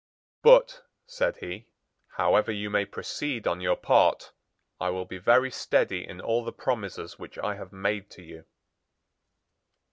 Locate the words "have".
7.53-7.71